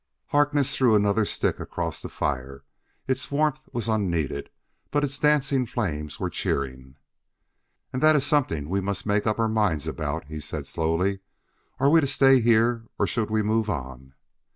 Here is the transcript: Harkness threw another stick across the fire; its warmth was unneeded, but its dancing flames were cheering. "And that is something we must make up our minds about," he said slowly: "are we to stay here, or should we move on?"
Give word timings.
Harkness 0.29 0.75
threw 0.75 0.95
another 0.95 1.25
stick 1.25 1.59
across 1.59 2.01
the 2.01 2.09
fire; 2.09 2.63
its 3.07 3.29
warmth 3.29 3.61
was 3.71 3.87
unneeded, 3.87 4.49
but 4.89 5.03
its 5.03 5.19
dancing 5.19 5.63
flames 5.67 6.19
were 6.19 6.27
cheering. 6.27 6.95
"And 7.93 8.01
that 8.01 8.15
is 8.15 8.25
something 8.25 8.67
we 8.67 8.81
must 8.81 9.05
make 9.05 9.27
up 9.27 9.37
our 9.37 9.47
minds 9.47 9.87
about," 9.87 10.25
he 10.25 10.39
said 10.39 10.65
slowly: 10.65 11.19
"are 11.79 11.91
we 11.91 12.01
to 12.01 12.07
stay 12.07 12.39
here, 12.39 12.87
or 12.97 13.05
should 13.05 13.29
we 13.29 13.43
move 13.43 13.69
on?" 13.69 14.15